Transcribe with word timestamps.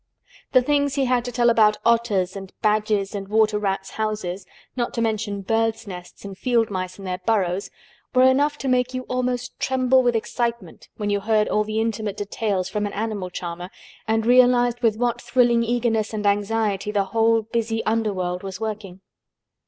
The 0.53 0.63
things 0.63 0.95
he 0.95 1.05
had 1.05 1.23
to 1.25 1.31
tell 1.31 1.51
about 1.51 1.77
otters' 1.85 2.35
and 2.35 2.51
badgers' 2.63 3.13
and 3.13 3.27
water 3.27 3.59
rats' 3.59 3.91
houses, 3.91 4.47
not 4.75 4.95
to 4.95 4.99
mention 5.01 5.41
birds' 5.43 5.85
nests 5.85 6.25
and 6.25 6.35
field 6.35 6.71
mice 6.71 6.97
and 6.97 7.05
their 7.05 7.19
burrows, 7.19 7.69
were 8.15 8.23
enough 8.23 8.57
to 8.57 8.67
make 8.67 8.95
you 8.95 9.03
almost 9.03 9.59
tremble 9.59 10.01
with 10.01 10.15
excitement 10.15 10.89
when 10.97 11.11
you 11.11 11.19
heard 11.19 11.47
all 11.49 11.63
the 11.63 11.79
intimate 11.79 12.17
details 12.17 12.67
from 12.67 12.87
an 12.87 12.93
animal 12.93 13.29
charmer 13.29 13.69
and 14.07 14.25
realized 14.25 14.79
with 14.81 14.97
what 14.97 15.21
thrilling 15.21 15.63
eagerness 15.63 16.13
and 16.15 16.25
anxiety 16.25 16.89
the 16.89 17.03
whole 17.13 17.43
busy 17.43 17.85
underworld 17.85 18.41
was 18.41 18.59
working. 18.59 19.01